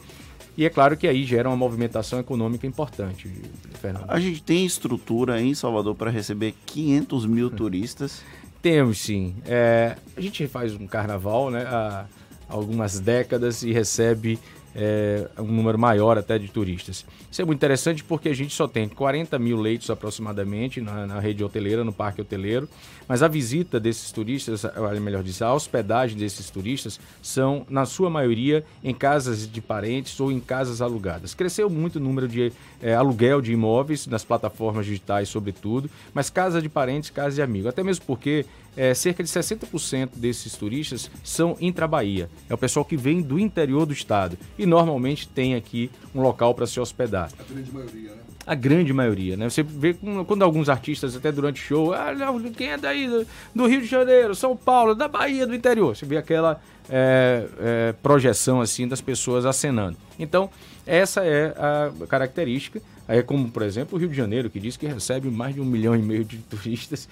E 0.55 0.65
é 0.65 0.69
claro 0.69 0.95
que 0.95 1.07
aí 1.07 1.23
gera 1.23 1.49
uma 1.49 1.57
movimentação 1.57 2.19
econômica 2.19 2.67
importante, 2.67 3.27
Fernando. 3.81 4.05
A 4.07 4.19
gente 4.19 4.43
tem 4.43 4.65
estrutura 4.65 5.41
em 5.41 5.55
Salvador 5.55 5.95
para 5.95 6.11
receber 6.11 6.53
500 6.65 7.25
mil 7.25 7.49
turistas? 7.49 8.21
Temos 8.61 8.99
sim. 8.99 9.35
É, 9.45 9.97
a 10.15 10.21
gente 10.21 10.47
faz 10.47 10.75
um 10.75 10.85
carnaval 10.85 11.49
né, 11.49 11.63
há 11.63 12.05
algumas 12.47 12.99
décadas 12.99 13.63
e 13.63 13.71
recebe 13.71 14.39
é, 14.75 15.27
um 15.39 15.51
número 15.51 15.77
maior 15.77 16.17
até 16.17 16.37
de 16.37 16.47
turistas. 16.47 17.05
Isso 17.31 17.41
é 17.41 17.45
muito 17.45 17.59
interessante 17.59 18.03
porque 18.03 18.29
a 18.29 18.33
gente 18.33 18.53
só 18.53 18.67
tem 18.67 18.87
40 18.87 19.37
mil 19.39 19.59
leitos 19.59 19.89
aproximadamente 19.89 20.81
na, 20.81 21.05
na 21.05 21.19
rede 21.19 21.43
hoteleira, 21.43 21.83
no 21.83 21.93
parque 21.93 22.21
hoteleiro, 22.21 22.67
mas 23.07 23.21
a 23.21 23.27
visita 23.27 23.79
desses 23.79 24.11
turistas, 24.11 24.65
melhor 25.01 25.23
dizer, 25.23 25.43
a 25.43 25.53
hospedagem 25.53 26.17
desses 26.17 26.49
turistas 26.49 26.99
são, 27.21 27.65
na 27.69 27.85
sua 27.85 28.09
maioria, 28.09 28.63
em 28.83 28.93
casas 28.93 29.49
de 29.51 29.61
parentes 29.61 30.19
ou 30.19 30.31
em 30.31 30.39
casas 30.39 30.81
alugadas. 30.81 31.33
Cresceu 31.33 31.69
muito 31.69 31.97
o 31.97 31.99
número 31.99 32.27
de 32.27 32.51
é, 32.81 32.95
aluguel 32.95 33.41
de 33.41 33.51
imóveis 33.51 34.07
nas 34.07 34.23
plataformas 34.23 34.85
digitais, 34.85 35.29
sobretudo, 35.29 35.89
mas 36.13 36.29
casa 36.29 36.61
de 36.61 36.69
parentes, 36.69 37.09
casa 37.09 37.35
de 37.35 37.41
amigo. 37.41 37.67
Até 37.67 37.83
mesmo 37.83 38.05
porque 38.05 38.45
é, 38.75 38.93
cerca 38.93 39.23
de 39.23 39.29
60% 39.29 40.11
desses 40.15 40.55
turistas 40.55 41.09
são 41.23 41.55
intra-Bahia. 41.59 42.29
É 42.49 42.53
o 42.53 42.57
pessoal 42.57 42.83
que 42.83 42.97
vem 42.97 43.21
do 43.21 43.39
interior 43.39 43.85
do 43.85 43.93
estado 43.93 44.37
e 44.57 44.62
normalmente 44.65 45.27
tem 45.27 45.55
aqui 45.55 45.89
um 46.13 46.21
local 46.21 46.53
para 46.53 46.65
se 46.65 46.79
hospedar. 46.79 47.29
A 47.39 47.53
grande 47.53 47.71
maioria, 47.71 48.11
né? 48.11 48.17
A 48.45 48.55
grande 48.55 48.93
maioria, 48.93 49.37
né? 49.37 49.49
Você 49.49 49.63
vê 49.63 49.95
quando 50.27 50.41
alguns 50.41 50.67
artistas, 50.67 51.15
até 51.15 51.31
durante 51.31 51.61
o 51.61 51.63
show, 51.63 51.93
ah, 51.93 52.13
não, 52.13 52.39
quem 52.51 52.71
é 52.71 52.77
daí 52.77 53.07
do, 53.07 53.25
do, 53.55 53.65
Rio 53.67 53.81
de 53.81 53.87
Janeiro, 53.87 54.35
São 54.35 54.55
Paulo, 54.55 54.93
da 54.93 55.07
Bahia, 55.07 55.47
do 55.47 55.55
interior. 55.55 55.95
Você 55.95 56.05
vê 56.05 56.17
aquela 56.17 56.59
é, 56.89 57.47
é, 57.59 57.95
projeção 58.03 58.59
assim 58.59 58.85
das 58.85 58.99
pessoas 58.99 59.45
acenando. 59.45 59.97
Então, 60.19 60.49
essa 60.85 61.23
é 61.23 61.53
a 61.57 62.05
característica. 62.07 62.81
É 63.07 63.21
como, 63.21 63.49
por 63.49 63.63
exemplo, 63.63 63.97
o 63.97 63.99
Rio 63.99 64.09
de 64.09 64.15
Janeiro, 64.15 64.49
que 64.49 64.59
diz 64.59 64.77
que 64.77 64.87
recebe 64.87 65.29
mais 65.29 65.53
de 65.53 65.61
um 65.61 65.65
milhão 65.65 65.95
e 65.95 66.01
meio 66.01 66.23
de 66.23 66.37
turistas 66.49 67.09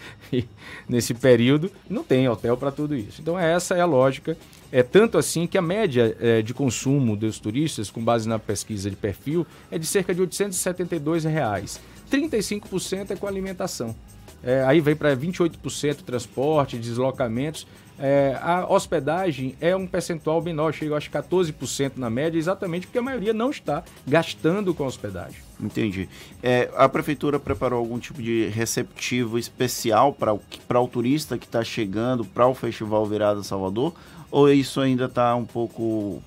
nesse 0.88 1.14
período, 1.14 1.72
não 1.90 2.04
tem 2.04 2.28
hotel 2.28 2.56
para 2.56 2.72
tudo 2.72 2.96
isso. 2.96 3.22
Então, 3.22 3.38
essa 3.38 3.76
é 3.76 3.82
a 3.82 3.86
lógica. 3.86 4.38
É 4.72 4.82
tanto 4.82 5.18
assim 5.18 5.46
que 5.46 5.58
a 5.58 5.62
média 5.62 6.16
é, 6.20 6.42
de 6.42 6.54
consumo 6.54 7.16
dos 7.18 7.40
turistas, 7.40 7.92
com 7.92 8.02
base 8.02 8.28
na 8.28 8.40
pesquisa 8.40 8.90
de 8.90 8.96
perfil, 8.96 9.46
é 9.70 9.78
de 9.78 9.86
cerca 9.86 10.14
de 10.14 10.22
872 10.22 11.26
reais. 11.26 11.80
35% 12.10 13.12
é 13.12 13.16
com 13.16 13.28
alimentação. 13.28 13.96
É, 14.44 14.64
aí 14.64 14.80
vem 14.80 14.96
para 14.96 15.16
28% 15.16 15.98
transporte, 16.04 16.78
deslocamentos. 16.78 17.68
É, 18.02 18.36
a 18.42 18.66
hospedagem 18.68 19.56
é 19.62 19.76
um 19.76 19.86
percentual 19.86 20.42
menor, 20.42 20.74
chega 20.74 20.98
acho 20.98 21.10
14% 21.12 21.94
na 21.98 22.10
média, 22.10 22.40
exatamente 22.40 22.88
porque 22.88 22.98
a 22.98 23.02
maioria 23.02 23.32
não 23.32 23.52
está 23.52 23.84
gastando 24.08 24.74
com 24.74 24.86
hospedagem. 24.86 25.40
Entendi. 25.60 26.10
É, 26.42 26.70
a 26.76 26.90
prefeitura 26.90 27.40
preparou 27.40 27.78
algum 27.78 28.00
tipo 28.00 28.22
de 28.22 28.48
receptivo 28.48 29.38
especial 29.38 30.12
para 30.12 30.82
o 30.82 30.88
turista 30.88 31.38
que 31.38 31.46
está 31.46 31.64
chegando 31.64 32.26
para 32.26 32.48
o 32.48 32.56
Festival 32.56 33.06
Virada 33.06 33.44
Salvador? 33.44 33.94
Ou 34.32 34.52
isso 34.52 34.82
ainda 34.82 35.06
está 35.06 35.36
um 35.36 35.46
pouco 35.46 36.24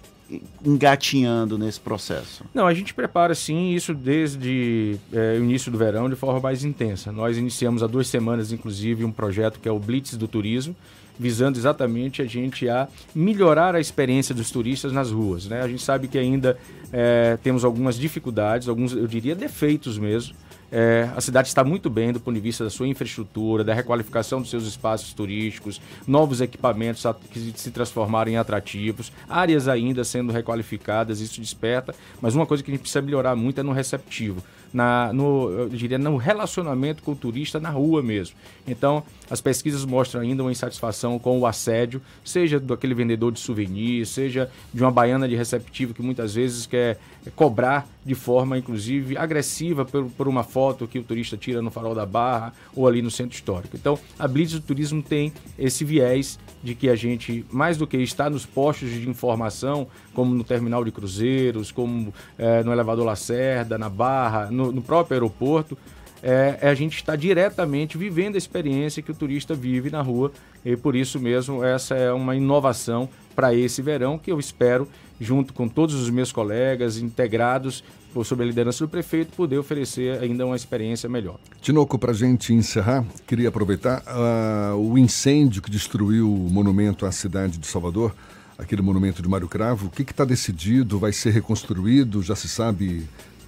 engatinhando 0.64 1.58
nesse 1.58 1.80
processo? 1.80 2.44
Não, 2.54 2.66
a 2.66 2.74
gente 2.74 2.94
prepara 2.94 3.34
sim 3.34 3.72
isso 3.72 3.94
desde 3.94 4.96
é, 5.12 5.38
o 5.38 5.42
início 5.42 5.72
do 5.72 5.78
verão 5.78 6.08
de 6.08 6.16
forma 6.16 6.40
mais 6.40 6.64
intensa. 6.64 7.10
Nós 7.10 7.36
iniciamos 7.36 7.82
há 7.82 7.86
duas 7.86 8.06
semanas, 8.06 8.52
inclusive, 8.52 9.04
um 9.04 9.12
projeto 9.12 9.58
que 9.58 9.68
é 9.68 9.72
o 9.72 9.78
Blitz 9.78 10.16
do 10.16 10.28
Turismo, 10.28 10.76
visando 11.18 11.58
exatamente 11.58 12.22
a 12.22 12.24
gente 12.24 12.68
a 12.68 12.88
melhorar 13.14 13.74
a 13.74 13.80
experiência 13.80 14.34
dos 14.34 14.50
turistas 14.50 14.92
nas 14.92 15.10
ruas. 15.10 15.46
Né? 15.46 15.62
A 15.62 15.68
gente 15.68 15.82
sabe 15.82 16.08
que 16.08 16.18
ainda 16.18 16.56
é, 16.92 17.38
temos 17.42 17.64
algumas 17.64 17.96
dificuldades, 17.96 18.68
alguns, 18.68 18.92
eu 18.92 19.06
diria, 19.06 19.34
defeitos 19.34 19.98
mesmo, 19.98 20.34
é, 20.76 21.08
a 21.14 21.20
cidade 21.20 21.46
está 21.46 21.62
muito 21.62 21.88
bem 21.88 22.12
do 22.12 22.18
ponto 22.18 22.34
de 22.34 22.40
vista 22.40 22.64
da 22.64 22.70
sua 22.70 22.88
infraestrutura, 22.88 23.62
da 23.62 23.72
requalificação 23.72 24.40
dos 24.40 24.50
seus 24.50 24.66
espaços 24.66 25.12
turísticos, 25.12 25.80
novos 26.04 26.40
equipamentos 26.40 27.04
que 27.30 27.52
se 27.54 27.70
transformaram 27.70 28.32
em 28.32 28.36
atrativos, 28.36 29.12
áreas 29.28 29.68
ainda 29.68 30.02
sendo 30.02 30.32
requalificadas, 30.32 31.20
isso 31.20 31.40
desperta. 31.40 31.94
Mas 32.20 32.34
uma 32.34 32.44
coisa 32.44 32.60
que 32.60 32.72
a 32.72 32.74
gente 32.74 32.80
precisa 32.80 33.02
melhorar 33.02 33.36
muito 33.36 33.60
é 33.60 33.62
no 33.62 33.70
receptivo, 33.70 34.42
na, 34.74 35.12
no, 35.12 35.48
eu 35.50 35.68
diria, 35.68 35.96
no 35.96 36.16
relacionamento 36.16 37.02
com 37.02 37.12
o 37.12 37.16
turista 37.16 37.60
na 37.60 37.70
rua 37.70 38.02
mesmo. 38.02 38.34
Então, 38.66 39.04
as 39.30 39.40
pesquisas 39.40 39.84
mostram 39.84 40.20
ainda 40.20 40.42
uma 40.42 40.50
insatisfação 40.50 41.18
com 41.18 41.38
o 41.38 41.46
assédio, 41.46 42.02
seja 42.24 42.58
daquele 42.58 42.92
vendedor 42.92 43.30
de 43.30 43.38
souvenir, 43.38 44.04
seja 44.04 44.50
de 44.72 44.82
uma 44.82 44.90
baiana 44.90 45.28
de 45.28 45.36
receptivo 45.36 45.94
que 45.94 46.02
muitas 46.02 46.34
vezes 46.34 46.66
quer 46.66 46.98
cobrar 47.36 47.86
de 48.04 48.14
forma, 48.14 48.58
inclusive, 48.58 49.16
agressiva 49.16 49.84
por, 49.84 50.04
por 50.10 50.28
uma 50.28 50.42
foto 50.42 50.86
que 50.86 50.98
o 50.98 51.02
turista 51.02 51.36
tira 51.36 51.62
no 51.62 51.70
farol 51.70 51.94
da 51.94 52.04
Barra 52.04 52.52
ou 52.74 52.86
ali 52.86 53.00
no 53.00 53.10
centro 53.10 53.34
histórico. 53.34 53.76
Então, 53.76 53.98
a 54.18 54.28
Blitz 54.28 54.52
do 54.52 54.60
Turismo 54.60 55.02
tem 55.02 55.32
esse 55.58 55.84
viés 55.84 56.38
de 56.62 56.74
que 56.74 56.88
a 56.88 56.96
gente, 56.96 57.44
mais 57.50 57.76
do 57.76 57.86
que 57.86 57.96
estar 57.98 58.30
nos 58.30 58.44
postos 58.44 58.90
de 58.90 59.08
informação, 59.08 59.86
como 60.12 60.34
no 60.34 60.44
terminal 60.44 60.84
de 60.84 60.92
cruzeiros, 60.92 61.72
como 61.72 62.12
é, 62.38 62.62
no 62.62 62.72
elevador 62.72 63.04
Lacerda, 63.04 63.78
na 63.78 63.88
Barra, 63.88 64.50
no, 64.50 64.63
no 64.72 64.82
próprio 64.82 65.14
aeroporto, 65.14 65.76
é, 66.22 66.58
é, 66.62 66.68
a 66.70 66.74
gente 66.74 66.96
está 66.96 67.14
diretamente 67.14 67.98
vivendo 67.98 68.36
a 68.36 68.38
experiência 68.38 69.02
que 69.02 69.10
o 69.10 69.14
turista 69.14 69.54
vive 69.54 69.90
na 69.90 70.00
rua 70.00 70.32
e 70.64 70.74
por 70.74 70.96
isso 70.96 71.20
mesmo 71.20 71.62
essa 71.62 71.94
é 71.94 72.10
uma 72.12 72.34
inovação 72.34 73.08
para 73.36 73.54
esse 73.54 73.82
verão 73.82 74.16
que 74.16 74.32
eu 74.32 74.40
espero, 74.40 74.88
junto 75.20 75.52
com 75.52 75.68
todos 75.68 75.94
os 75.94 76.08
meus 76.08 76.32
colegas 76.32 76.96
integrados 76.96 77.84
sob 78.22 78.42
a 78.44 78.46
liderança 78.46 78.84
do 78.84 78.88
prefeito, 78.88 79.34
poder 79.34 79.58
oferecer 79.58 80.20
ainda 80.22 80.46
uma 80.46 80.54
experiência 80.54 81.08
melhor. 81.08 81.36
Tinoco, 81.60 81.98
para 81.98 82.12
a 82.12 82.14
gente 82.14 82.54
encerrar, 82.54 83.04
queria 83.26 83.48
aproveitar 83.48 84.04
uh, 84.06 84.76
o 84.76 84.96
incêndio 84.96 85.60
que 85.60 85.70
destruiu 85.70 86.32
o 86.32 86.48
monumento 86.48 87.06
à 87.06 87.10
cidade 87.10 87.58
de 87.58 87.66
Salvador, 87.66 88.14
aquele 88.56 88.82
monumento 88.82 89.20
de 89.20 89.28
Mário 89.28 89.48
Cravo. 89.48 89.86
O 89.88 89.90
que 89.90 90.02
está 90.02 90.24
decidido? 90.24 90.98
Vai 90.98 91.12
ser 91.12 91.30
reconstruído? 91.30 92.22
Já 92.22 92.36
se 92.36 92.48
sabe 92.48 93.04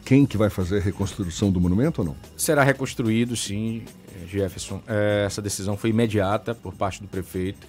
quem 0.06 0.24
que 0.24 0.38
vai 0.38 0.48
fazer 0.48 0.78
a 0.78 0.80
reconstrução 0.80 1.50
do 1.50 1.60
monumento 1.60 2.00
ou 2.00 2.06
não? 2.06 2.16
Será 2.36 2.62
reconstruído, 2.62 3.34
sim, 3.36 3.82
Jefferson. 4.28 4.80
É, 4.86 5.24
essa 5.26 5.42
decisão 5.42 5.76
foi 5.76 5.90
imediata 5.90 6.54
por 6.54 6.72
parte 6.74 7.02
do 7.02 7.08
prefeito. 7.08 7.66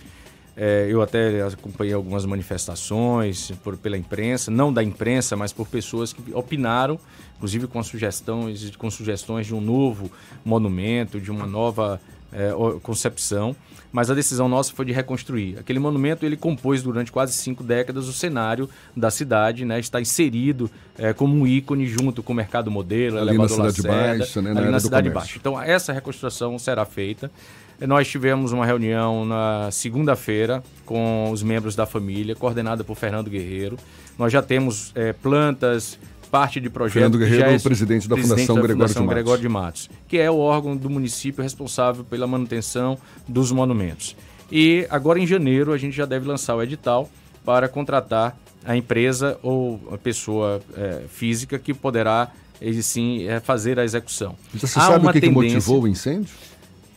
É, 0.56 0.88
eu 0.88 1.02
até 1.02 1.42
acompanhei 1.42 1.96
algumas 1.96 2.26
manifestações 2.26 3.52
por, 3.64 3.76
pela 3.76 3.98
imprensa, 3.98 4.52
não 4.52 4.72
da 4.72 4.84
imprensa, 4.84 5.36
mas 5.36 5.52
por 5.52 5.68
pessoas 5.68 6.14
que 6.14 6.22
opinaram, 6.32 7.00
inclusive 7.38 7.66
com 7.66 7.82
sugestões, 7.82 8.76
com 8.76 8.90
sugestões 8.92 9.48
de 9.48 9.56
um 9.56 9.62
novo 9.62 10.12
monumento, 10.46 11.20
de 11.20 11.32
uma 11.32 11.48
nova 11.48 12.00
é, 12.38 12.80
concepção, 12.82 13.56
mas 13.92 14.12
a 14.12 14.14
decisão 14.14 14.48
nossa 14.48 14.72
foi 14.74 14.86
de 14.86 14.92
reconstruir. 14.92 15.58
Aquele 15.58 15.80
monumento 15.80 16.24
ele 16.24 16.38
compôs 16.38 16.84
durante 16.84 17.12
quase 17.12 17.34
cinco 17.34 17.64
décadas 17.64 18.08
o 18.08 18.14
cenário 18.14 18.70
da 18.96 19.10
cidade, 19.10 19.66
né? 19.66 19.80
está 19.80 20.00
inserido 20.00 20.70
é, 20.98 21.14
como 21.14 21.36
um 21.36 21.48
ícone 21.48 21.88
junto 21.88 22.22
com 22.22 22.34
o 22.34 22.36
mercado 22.36 22.70
modelo, 22.70 23.18
ali 23.18 23.36
na 23.36 23.48
cidade 23.48 23.82
Lacerda, 23.82 24.18
baixa, 24.20 24.42
né? 24.42 24.54
na 24.54 24.62
na 24.70 24.80
cidade 24.80 25.10
baixa. 25.10 25.38
Então 25.40 25.60
essa 25.60 25.92
reconstrução 25.92 26.60
será 26.60 26.86
feita. 26.86 27.32
Nós 27.80 28.08
tivemos 28.08 28.52
uma 28.52 28.66
reunião 28.66 29.24
na 29.24 29.70
segunda-feira 29.72 30.64
com 30.84 31.30
os 31.32 31.44
membros 31.44 31.76
da 31.76 31.86
família, 31.86 32.36
coordenada 32.36 32.84
por 32.84 32.96
Fernando 32.96 33.30
Guerreiro. 33.30 33.78
Nós 34.18 34.34
já 34.34 34.42
temos 34.42 34.92
é, 34.96 35.14
plantas, 35.14 36.00
parte 36.30 36.60
de 36.60 36.70
projeto. 36.70 36.94
Fernando 36.94 37.18
Guerreiro, 37.18 37.50
é 37.50 37.60
presidente 37.60 38.08
da 38.08 38.16
presidente 38.16 38.48
Fundação, 38.48 38.56
da 38.56 38.62
Gregório, 38.62 38.88
Fundação 38.88 39.08
de 39.08 39.14
Gregório 39.14 39.42
de 39.42 39.50
Matos, 39.50 39.90
que 40.08 40.18
é 40.18 40.30
o 40.30 40.38
órgão 40.38 40.76
do 40.76 40.90
município 40.90 41.42
responsável 41.42 42.04
pela 42.04 42.28
manutenção 42.28 42.98
dos 43.28 43.52
monumentos. 43.52 44.16
E 44.52 44.86
agora 44.90 45.20
em 45.20 45.28
janeiro 45.28 45.74
a 45.74 45.78
gente 45.78 45.96
já 45.96 46.06
deve 46.06 46.28
lançar 46.28 46.56
o 46.56 46.62
edital 46.62 47.10
para 47.44 47.68
contratar 47.68 48.38
a 48.66 48.76
empresa 48.76 49.38
ou 49.42 49.80
a 49.92 49.98
pessoa 49.98 50.62
é, 50.76 51.04
física 51.08 51.58
que 51.58 51.74
poderá, 51.74 52.30
ele 52.62 52.84
sim, 52.84 53.26
é, 53.28 53.40
fazer 53.40 53.80
a 53.80 53.84
execução. 53.84 54.36
Você 54.54 54.66
Há 54.80 54.84
sabe 54.84 55.08
o 55.08 55.12
que, 55.12 55.22
tendência... 55.22 55.50
que 55.50 55.56
motivou 55.56 55.84
o 55.84 55.88
incêndio? 55.88 56.36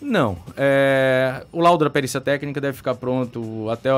Não. 0.01 0.37
É, 0.57 1.45
o 1.53 1.61
laudo 1.61 1.85
da 1.85 1.91
perícia 1.91 2.21
técnica 2.21 2.61
deve 2.61 2.77
ficar 2.77 2.95
pronto 2.95 3.69
até 3.69 3.91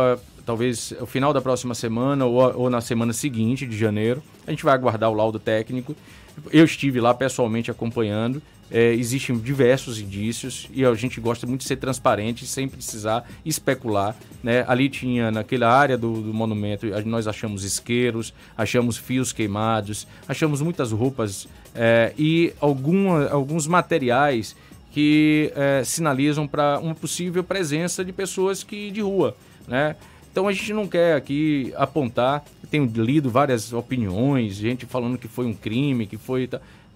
talvez 0.45 0.93
o 1.01 1.07
final 1.07 1.33
da 1.33 1.41
próxima 1.41 1.75
semana 1.75 2.25
ou, 2.25 2.63
ou, 2.63 2.71
na 2.71 2.81
semana 2.81 3.13
seguinte, 3.13 3.67
de 3.67 3.77
janeiro. 3.77 4.23
A 4.47 4.51
gente 4.51 4.65
vai 4.65 4.75
aguardar 4.75 5.11
o 5.11 5.15
laudo 5.15 5.39
técnico. 5.39 5.95
Eu 6.51 6.65
estive 6.65 7.01
lá 7.01 7.13
pessoalmente 7.15 7.71
acompanhando. 7.71 8.43
É, 8.71 8.95
existem 8.95 9.37
diversos 9.39 10.01
indícios 10.01 10.67
e 10.73 10.83
a 10.83 10.95
gente 10.95 11.21
gosta 11.21 11.47
muito 11.47 11.61
de 11.61 11.67
ser 11.67 11.77
transparente 11.77 12.47
sem 12.47 12.67
precisar 12.67 13.29
especular. 13.45 14.17
Né? 14.43 14.65
Ali 14.67 14.89
tinha, 14.89 15.31
naquela 15.31 15.69
área 15.69 15.99
do, 15.99 16.23
do 16.23 16.33
monumento, 16.33 16.87
nós 17.05 17.29
achamos 17.29 17.65
isqueiros, 17.65 18.33
achamos 18.57 18.97
fios 18.97 19.31
queimados, 19.31 20.07
achamos 20.27 20.63
muitas 20.63 20.91
roupas 20.91 21.47
é, 21.75 22.15
e 22.17 22.55
alguma, 22.61 23.29
alguns 23.29 23.67
materiais 23.67 24.57
que 24.91 25.53
é, 25.55 25.83
sinalizam 25.85 26.47
para 26.47 26.79
uma 26.79 26.95
possível 26.95 27.43
presença 27.43 28.05
de 28.05 28.13
pessoas 28.13 28.63
que 28.63 28.91
de 28.91 29.01
rua, 29.01 29.35
né? 29.67 29.97
Então 30.33 30.49
a 30.49 30.53
gente 30.53 30.73
não 30.73 30.89
quer 30.89 31.15
aqui 31.15 31.75
apontar, 31.77 32.43
tenho 32.71 32.87
lido 32.87 33.31
várias 33.31 33.71
opiniões, 33.71 34.55
gente 34.55 34.87
falando 34.87 35.19
que 35.19 35.29
foi 35.29 35.45
um 35.45 35.53
crime, 35.53 36.07
que 36.07 36.17
foi 36.17 36.49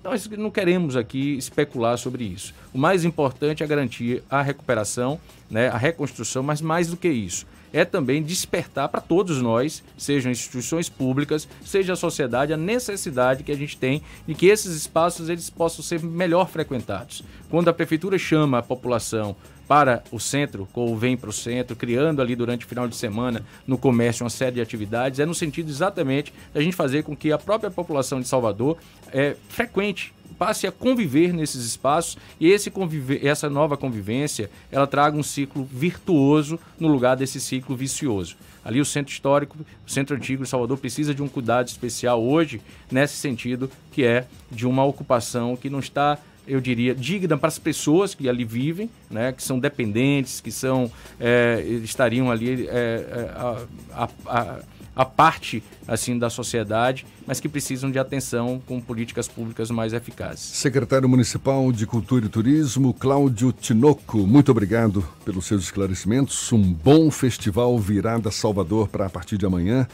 nós 0.02 0.26
não 0.30 0.50
queremos 0.50 0.96
aqui 0.96 1.36
especular 1.36 1.98
sobre 1.98 2.24
isso. 2.24 2.54
O 2.72 2.78
mais 2.78 3.04
importante 3.04 3.62
é 3.62 3.66
garantir 3.66 4.22
a 4.30 4.40
recuperação, 4.40 5.20
né, 5.50 5.68
a 5.68 5.76
reconstrução, 5.76 6.42
mas 6.42 6.62
mais 6.62 6.88
do 6.88 6.96
que 6.96 7.08
isso, 7.08 7.44
é 7.72 7.84
também 7.84 8.22
despertar 8.22 8.88
para 8.88 9.00
todos 9.00 9.42
nós, 9.42 9.82
sejam 9.98 10.30
instituições 10.30 10.88
públicas, 10.88 11.48
seja 11.64 11.92
a 11.92 11.96
sociedade, 11.96 12.52
a 12.52 12.56
necessidade 12.56 13.42
que 13.42 13.52
a 13.52 13.56
gente 13.56 13.76
tem 13.76 14.00
de 14.26 14.34
que 14.34 14.46
esses 14.46 14.74
espaços 14.76 15.28
eles 15.28 15.50
possam 15.50 15.84
ser 15.84 16.02
melhor 16.02 16.48
frequentados. 16.48 17.22
Quando 17.50 17.68
a 17.68 17.72
prefeitura 17.72 18.16
chama 18.16 18.58
a 18.58 18.62
população 18.62 19.36
para 19.66 20.02
o 20.12 20.20
centro, 20.20 20.68
ou 20.74 20.96
vem 20.96 21.16
para 21.16 21.30
o 21.30 21.32
centro, 21.32 21.74
criando 21.74 22.22
ali 22.22 22.36
durante 22.36 22.64
o 22.64 22.68
final 22.68 22.86
de 22.86 22.96
semana 22.96 23.44
no 23.66 23.76
comércio 23.76 24.24
uma 24.24 24.30
série 24.30 24.56
de 24.56 24.60
atividades, 24.60 25.18
é 25.18 25.26
no 25.26 25.34
sentido 25.34 25.68
exatamente 25.68 26.32
da 26.54 26.60
gente 26.60 26.76
fazer 26.76 27.02
com 27.02 27.16
que 27.16 27.32
a 27.32 27.38
própria 27.38 27.70
população 27.70 28.20
de 28.20 28.28
Salvador 28.28 28.78
é, 29.12 29.36
frequente 29.48 30.14
passe 30.38 30.66
a 30.66 30.72
conviver 30.72 31.32
nesses 31.32 31.64
espaços 31.64 32.16
e 32.38 32.50
esse 32.50 32.70
conviver, 32.70 33.24
essa 33.24 33.48
nova 33.48 33.76
convivência 33.76 34.50
ela 34.70 34.86
traga 34.86 35.16
um 35.16 35.22
ciclo 35.22 35.64
virtuoso 35.64 36.58
no 36.78 36.88
lugar 36.88 37.16
desse 37.16 37.40
ciclo 37.40 37.74
vicioso. 37.74 38.36
Ali 38.64 38.80
o 38.80 38.84
centro 38.84 39.12
histórico, 39.12 39.56
o 39.86 39.90
centro 39.90 40.16
antigo 40.16 40.42
de 40.42 40.48
Salvador 40.48 40.76
precisa 40.78 41.14
de 41.14 41.22
um 41.22 41.28
cuidado 41.28 41.68
especial 41.68 42.22
hoje 42.22 42.60
nesse 42.90 43.14
sentido 43.14 43.70
que 43.92 44.04
é 44.04 44.26
de 44.50 44.66
uma 44.66 44.84
ocupação 44.84 45.56
que 45.56 45.70
não 45.70 45.78
está 45.78 46.18
eu 46.46 46.60
diria, 46.60 46.94
digna 46.94 47.36
para 47.36 47.48
as 47.48 47.58
pessoas 47.58 48.14
que 48.14 48.28
ali 48.28 48.44
vivem, 48.44 48.88
né, 49.10 49.32
que 49.32 49.42
são 49.42 49.58
dependentes, 49.58 50.40
que 50.40 50.50
são 50.50 50.90
é, 51.18 51.62
estariam 51.82 52.30
ali 52.30 52.66
é, 52.68 52.70
é 52.70 53.30
a, 53.34 54.08
a, 54.26 54.58
a, 54.94 55.04
parte 55.04 55.62
assim 55.86 56.18
da 56.18 56.30
sociedade, 56.30 57.06
mas 57.26 57.40
que 57.40 57.48
precisam 57.48 57.90
de 57.90 57.98
atenção 57.98 58.60
com 58.66 58.80
políticas 58.80 59.28
públicas 59.28 59.70
mais 59.70 59.92
eficazes. 59.92 60.40
Secretário 60.40 61.08
Municipal 61.08 61.70
de 61.72 61.86
Cultura 61.86 62.26
e 62.26 62.28
Turismo, 62.28 62.94
Cláudio 62.94 63.52
Tinoco, 63.52 64.18
muito 64.26 64.50
obrigado 64.50 65.06
pelos 65.24 65.46
seus 65.46 65.64
esclarecimentos. 65.64 66.52
Um 66.52 66.62
bom 66.62 67.10
festival 67.10 67.78
Virada 67.78 68.30
Salvador 68.30 68.88
para 68.88 69.06
a 69.06 69.10
partir 69.10 69.36
de 69.36 69.46
amanhã 69.46 69.86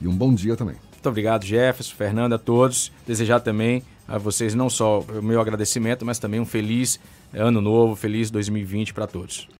e 0.00 0.08
um 0.08 0.16
bom 0.16 0.34
dia 0.34 0.56
também. 0.56 0.76
Muito 0.92 1.08
obrigado, 1.08 1.44
Jefferson, 1.44 1.94
Fernando, 1.94 2.32
a 2.32 2.38
todos. 2.38 2.90
Desejar 3.06 3.38
também 3.38 3.82
a 4.08 4.18
vocês 4.18 4.54
não 4.54 4.70
só 4.70 5.00
o 5.00 5.22
meu 5.22 5.40
agradecimento, 5.40 6.04
mas 6.04 6.18
também 6.18 6.40
um 6.40 6.46
feliz 6.46 7.00
ano 7.32 7.60
novo, 7.60 7.96
feliz 7.96 8.30
2020 8.30 8.94
para 8.94 9.06
todos. 9.06 9.48